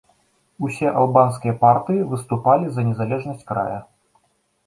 Усе 0.67 0.87
албанскія 1.01 1.53
партыі 1.65 2.07
выступалі 2.13 2.65
за 2.77 2.81
незалежнасць 2.89 3.47
края. 3.51 3.79